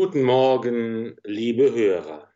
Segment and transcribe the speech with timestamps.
[0.00, 2.32] Guten Morgen, liebe Hörer.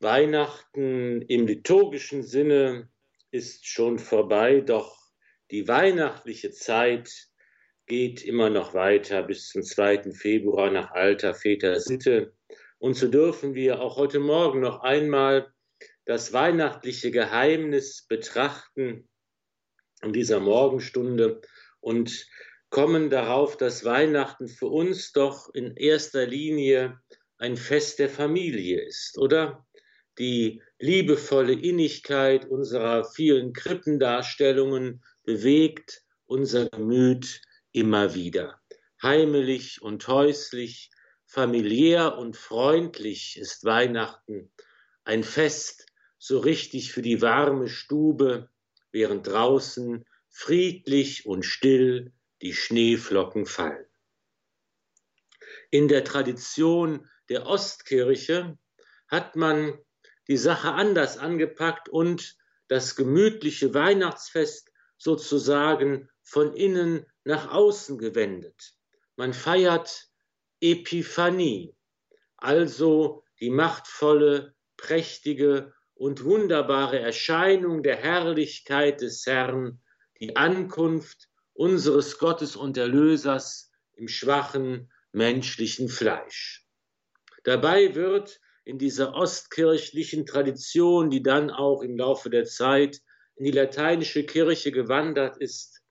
[0.00, 2.88] Weihnachten im liturgischen Sinne
[3.32, 4.96] ist schon vorbei, doch
[5.50, 7.12] die weihnachtliche Zeit
[7.84, 10.12] geht immer noch weiter bis zum 2.
[10.12, 12.32] Februar nach alter Väter Sitte.
[12.78, 15.52] Und so dürfen wir auch heute Morgen noch einmal
[16.06, 19.06] das weihnachtliche Geheimnis betrachten
[20.00, 21.42] in dieser Morgenstunde
[21.80, 22.26] und
[22.70, 27.00] kommen darauf, dass Weihnachten für uns doch in erster Linie
[27.38, 29.66] ein Fest der Familie ist, oder?
[30.18, 37.40] Die liebevolle Innigkeit unserer vielen Krippendarstellungen bewegt unser Gemüt
[37.72, 38.60] immer wieder.
[39.00, 40.90] Heimelig und häuslich,
[41.26, 44.50] familiär und freundlich ist Weihnachten
[45.08, 45.86] ein Fest
[46.18, 48.50] so richtig für die warme Stube,
[48.92, 53.86] während draußen friedlich und still die Schneeflocken fallen.
[55.70, 58.58] In der Tradition der Ostkirche
[59.08, 59.78] hat man
[60.28, 62.36] die Sache anders angepackt und
[62.68, 68.74] das gemütliche Weihnachtsfest sozusagen von innen nach außen gewendet.
[69.16, 70.08] Man feiert
[70.60, 71.74] Epiphanie,
[72.36, 79.80] also die machtvolle, prächtige und wunderbare Erscheinung der Herrlichkeit des Herrn,
[80.20, 86.64] die Ankunft unseres Gottes und Erlösers im schwachen menschlichen Fleisch.
[87.42, 93.00] Dabei wird in dieser ostkirchlichen Tradition, die dann auch im Laufe der Zeit
[93.34, 95.82] in die lateinische Kirche gewandert ist,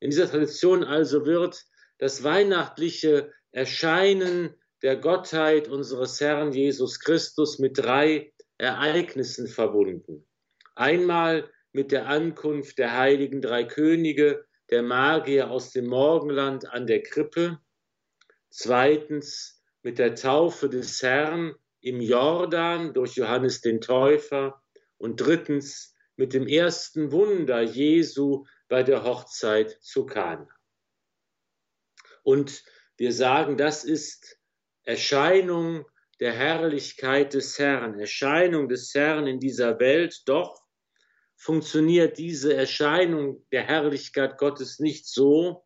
[0.00, 1.64] in dieser Tradition also wird
[1.96, 10.28] das weihnachtliche Erscheinen der Gottheit unseres Herrn Jesus Christus mit drei Ereignissen verbunden.
[10.74, 17.02] Einmal mit der Ankunft der heiligen drei Könige der Magier aus dem Morgenland an der
[17.02, 17.58] Krippe,
[18.50, 24.60] zweitens mit der Taufe des Herrn im Jordan durch Johannes den Täufer.
[24.98, 30.48] Und drittens mit dem ersten Wunder Jesu bei der Hochzeit zu Kana.
[32.22, 32.64] Und
[32.96, 34.40] wir sagen, das ist
[34.82, 35.84] Erscheinung
[36.18, 40.65] der Herrlichkeit des Herrn, Erscheinung des Herrn in dieser Welt, doch
[41.36, 45.64] funktioniert diese Erscheinung der Herrlichkeit Gottes nicht so,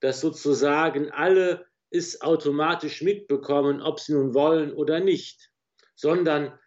[0.00, 5.50] dass sozusagen alle es automatisch mitbekommen, ob sie nun wollen oder nicht,
[5.94, 6.58] sondern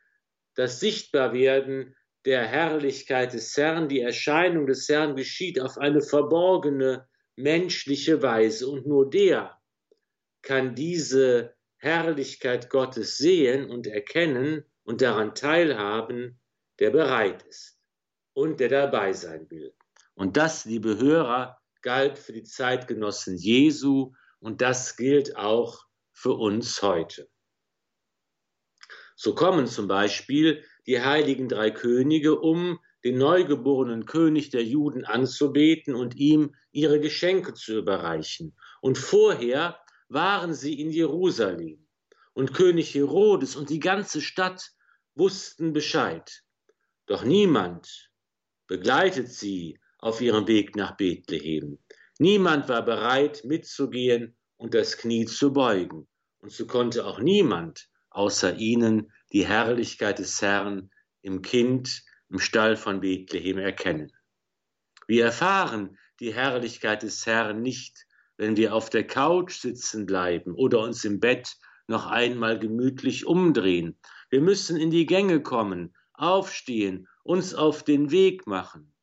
[0.55, 8.21] das Sichtbarwerden der Herrlichkeit des Herrn, die Erscheinung des Herrn geschieht auf eine verborgene menschliche
[8.21, 8.69] Weise.
[8.69, 9.59] Und nur der
[10.41, 16.39] kann diese Herrlichkeit Gottes sehen und erkennen und daran teilhaben,
[16.79, 17.74] der bereit ist
[18.35, 19.73] und der dabei sein will.
[20.13, 26.81] Und das, liebe Hörer, galt für die Zeitgenossen Jesu und das gilt auch für uns
[26.81, 27.29] heute.
[29.15, 35.95] So kommen zum Beispiel die heiligen drei Könige, um den neugeborenen König der Juden anzubeten
[35.95, 38.57] und ihm ihre Geschenke zu überreichen.
[38.81, 39.79] Und vorher
[40.09, 41.87] waren sie in Jerusalem.
[42.33, 44.71] Und König Herodes und die ganze Stadt
[45.13, 46.43] wussten Bescheid.
[47.05, 48.11] Doch niemand
[48.67, 51.79] begleitet sie auf ihrem Weg nach Bethlehem.
[52.19, 56.07] Niemand war bereit, mitzugehen und das Knie zu beugen.
[56.39, 60.89] Und so konnte auch niemand außer ihnen die Herrlichkeit des Herrn
[61.21, 64.11] im Kind im Stall von Bethlehem erkennen.
[65.07, 68.05] Wir erfahren die Herrlichkeit des Herrn nicht,
[68.37, 73.97] wenn wir auf der Couch sitzen bleiben oder uns im Bett noch einmal gemütlich umdrehen.
[74.29, 78.93] Wir müssen in die Gänge kommen, aufstehen uns auf den Weg machen.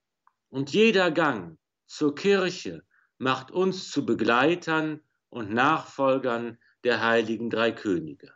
[0.49, 2.84] Und jeder Gang zur Kirche
[3.19, 8.33] macht uns zu Begleitern und Nachfolgern der heiligen drei Könige.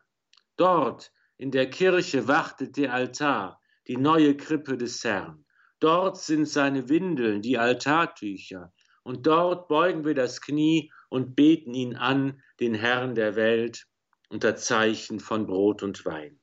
[0.56, 5.44] Dort in der Kirche wartet der Altar, die neue Krippe des Herrn.
[5.80, 8.72] Dort sind seine Windeln, die Altartücher.
[9.02, 13.86] Und dort beugen wir das Knie und beten ihn an, den Herrn der Welt,
[14.30, 16.40] unter Zeichen von Brot und Wein.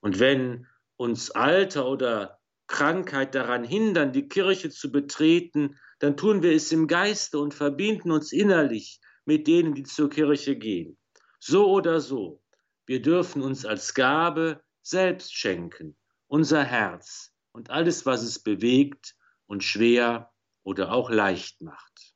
[0.00, 6.52] Und wenn uns Alter oder Krankheit daran hindern, die Kirche zu betreten, dann tun wir
[6.52, 10.98] es im Geiste und verbinden uns innerlich mit denen, die zur Kirche gehen.
[11.40, 12.42] So oder so,
[12.86, 15.96] wir dürfen uns als Gabe selbst schenken,
[16.26, 19.14] unser Herz und alles, was es bewegt
[19.46, 20.32] und schwer
[20.62, 22.14] oder auch leicht macht.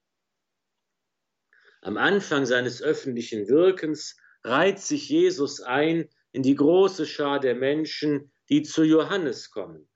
[1.80, 8.32] Am Anfang seines öffentlichen Wirkens reiht sich Jesus ein in die große Schar der Menschen,
[8.48, 9.88] die zu Johannes kommen.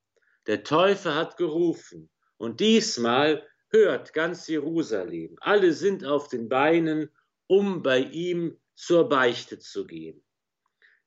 [0.46, 5.37] Der Täufer hat gerufen und diesmal hört ganz Jerusalem.
[5.40, 7.10] Alle sind auf den Beinen,
[7.46, 10.25] um bei ihm zur Beichte zu gehen.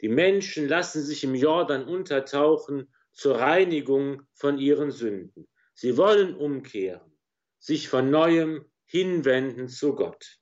[0.02, 5.48] Die Menschen lassen sich im Jordan untertauchen zur Reinigung von ihren Sünden.
[5.74, 7.18] Sie wollen umkehren,
[7.60, 10.40] sich von neuem hinwenden zu Gott.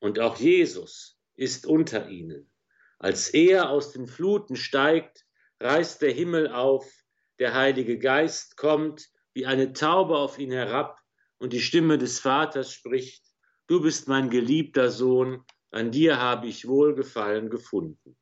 [0.00, 2.50] Und auch Jesus ist unter ihnen.
[2.98, 5.24] Als er aus den Fluten steigt,
[5.62, 6.90] reißt der Himmel auf,
[7.38, 10.98] der Heilige Geist kommt wie eine Taube auf ihn herab,
[11.38, 13.24] und die Stimme des Vaters spricht,
[13.66, 18.16] Du bist mein geliebter Sohn, an dir habe ich Wohlgefallen gefunden.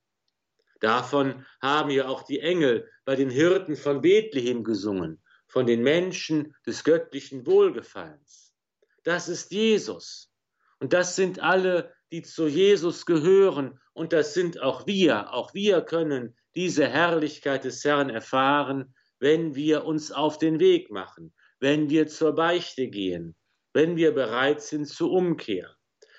[0.80, 6.54] Davon haben ja auch die Engel bei den Hirten von Bethlehem gesungen, von den Menschen
[6.66, 8.54] des göttlichen Wohlgefallens.
[9.02, 10.32] Das ist Jesus.
[10.78, 13.78] Und das sind alle, die zu Jesus gehören.
[13.92, 15.32] Und das sind auch wir.
[15.32, 21.32] Auch wir können diese Herrlichkeit des Herrn erfahren, wenn wir uns auf den Weg machen,
[21.60, 23.36] wenn wir zur Beichte gehen,
[23.72, 25.76] wenn wir bereit sind zur Umkehr,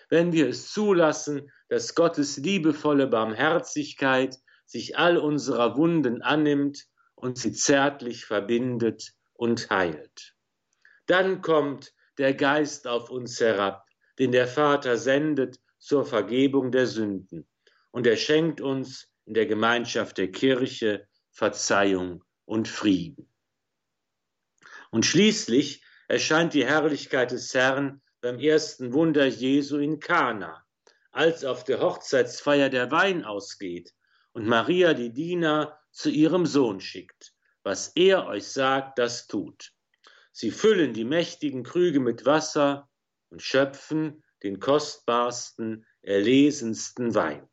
[0.10, 6.86] wenn wir es zulassen, dass Gottes liebevolle Barmherzigkeit sich all unserer Wunden annimmt
[7.16, 10.36] und sie zärtlich verbindet und heilt.
[11.08, 13.86] Dann kommt der Geist auf uns herab,
[14.20, 17.48] den der Vater sendet zur Vergebung der Sünden,
[17.90, 23.34] und er schenkt uns in der Gemeinschaft der Kirche Verzeihung und Frieden.
[24.92, 30.64] Und schließlich erscheint die Herrlichkeit des Herrn beim ersten Wunder Jesu in Kana,
[31.12, 33.94] als auf der Hochzeitsfeier der Wein ausgeht
[34.34, 37.34] und Maria die Diener zu ihrem Sohn schickt.
[37.64, 39.72] Was er euch sagt, das tut.
[40.32, 42.90] Sie füllen die mächtigen Krüge mit Wasser
[43.30, 47.48] und schöpfen den kostbarsten, erlesensten Wein.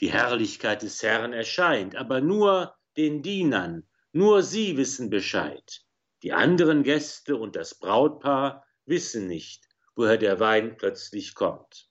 [0.00, 5.82] Die Herrlichkeit des Herrn erscheint, aber nur den Dienern, nur sie wissen Bescheid.
[6.22, 11.88] Die anderen Gäste und das Brautpaar wissen nicht, woher der Wein plötzlich kommt.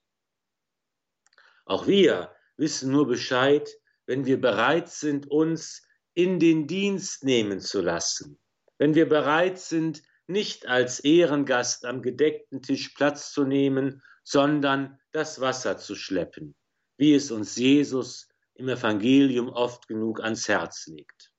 [1.64, 3.68] Auch wir wissen nur Bescheid,
[4.06, 8.38] wenn wir bereit sind, uns in den Dienst nehmen zu lassen,
[8.78, 15.40] wenn wir bereit sind, nicht als Ehrengast am gedeckten Tisch Platz zu nehmen, sondern das
[15.40, 16.54] Wasser zu schleppen,
[16.96, 21.32] wie es uns Jesus im Evangelium oft genug ans Herz legt.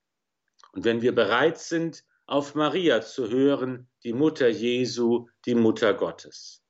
[0.73, 6.63] Und wenn wir bereit sind, auf Maria zu hören, die Mutter Jesu, die Mutter Gottes.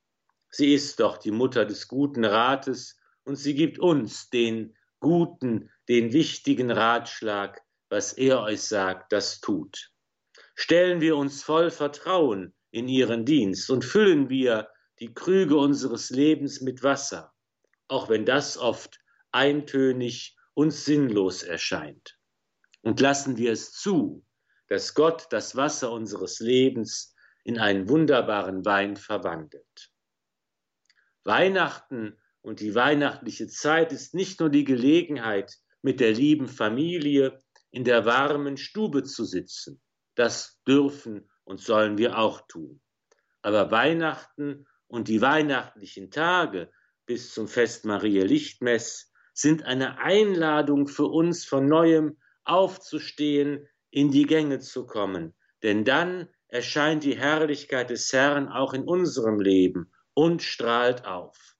[0.50, 6.12] Sie ist doch die Mutter des guten Rates und sie gibt uns den guten, den
[6.12, 9.92] wichtigen Ratschlag, was er euch sagt, das tut.
[10.58, 16.62] Stellen wir uns voll Vertrauen in ihren Dienst und füllen wir die Krüge unseres Lebens
[16.62, 17.34] mit Wasser,
[17.88, 18.98] auch wenn das oft
[19.32, 22.18] eintönig und sinnlos erscheint.
[22.80, 24.24] Und lassen wir es zu,
[24.68, 27.14] dass Gott das Wasser unseres Lebens
[27.44, 29.92] in einen wunderbaren Wein verwandelt.
[31.22, 37.38] Weihnachten und die weihnachtliche Zeit ist nicht nur die Gelegenheit, mit der lieben Familie
[37.70, 39.82] in der warmen Stube zu sitzen.
[40.16, 42.80] Das dürfen und sollen wir auch tun.
[43.42, 46.72] Aber Weihnachten und die weihnachtlichen Tage
[47.06, 54.24] bis zum Fest Maria Lichtmess sind eine Einladung für uns von neuem aufzustehen, in die
[54.24, 60.42] Gänge zu kommen, denn dann erscheint die Herrlichkeit des Herrn auch in unserem Leben und
[60.42, 61.56] strahlt auf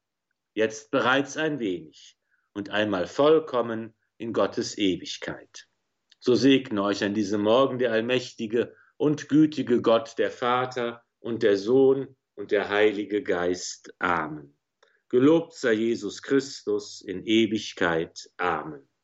[0.57, 2.19] jetzt bereits ein wenig
[2.55, 5.69] und einmal vollkommen in Gottes Ewigkeit.
[6.27, 11.57] So segne euch an diesem Morgen der allmächtige und gütige Gott, der Vater und der
[11.57, 13.95] Sohn und der Heilige Geist.
[14.01, 14.59] Amen.
[15.09, 18.29] Gelobt sei Jesus Christus in Ewigkeit.
[18.39, 18.89] Amen.